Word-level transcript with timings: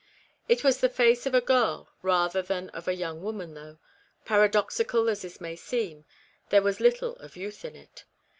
It 0.49 0.63
was 0.63 0.79
the 0.79 0.89
face 0.89 1.27
of 1.27 1.35
a 1.35 1.41
girl 1.41 1.89
rather 2.01 2.41
than 2.41 2.69
of 2.71 2.87
a 2.87 2.95
young 2.95 3.21
woman, 3.21 3.53
though, 3.53 3.77
paradoxical 4.25 5.07
as 5.07 5.21
this 5.21 5.39
may 5.39 5.55
seem, 5.55 6.05
there 6.49 6.63
was 6.63 6.79
little 6.79 7.17
of 7.17 7.35
youth 7.37 7.63
in 7.63 7.75
it. 7.75 8.05